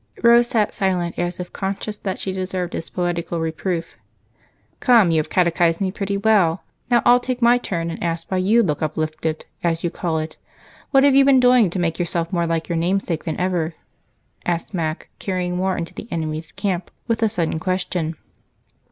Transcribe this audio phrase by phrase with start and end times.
[0.23, 3.97] Rose sat silent, as if conscious that she deserved his poetical reproof.
[4.79, 8.33] "Come, you have catechized me pretty well; now I'll take my turn and ask you
[8.33, 10.37] why you look 'uplifted,' as you call it.
[10.89, 13.75] What have you been doing to make yourself more like your namesake than ever?"
[14.43, 18.15] asked Mac, carrying war into the enemy's camp with the sudden question.